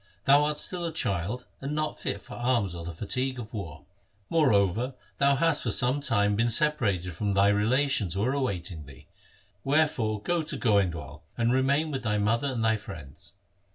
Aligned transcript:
Thou 0.25 0.45
art 0.45 0.57
still 0.57 0.83
a 0.83 0.91
child 0.91 1.45
and 1.61 1.75
not 1.75 1.99
fit 1.99 2.23
for 2.23 2.33
arms 2.33 2.73
or 2.73 2.83
the 2.83 2.91
fatigue 2.91 3.37
of 3.37 3.53
war. 3.53 3.85
Moreover, 4.31 4.95
thou 5.19 5.35
hast 5.35 5.61
for 5.61 5.69
some 5.69 6.01
time 6.01 6.35
been 6.35 6.49
separated 6.49 7.13
from 7.13 7.35
thy 7.35 7.49
relations 7.49 8.15
who 8.15 8.23
are 8.23 8.33
awaiting 8.33 8.87
thee. 8.87 9.05
Wherefore 9.63 10.19
go 10.19 10.41
to 10.41 10.57
Goindwal, 10.57 11.21
and 11.37 11.53
remain 11.53 11.91
with 11.91 12.01
thy 12.01 12.17
mother 12.17 12.51
and 12.51 12.65
thy 12.65 12.77
friends.' 12.77 13.33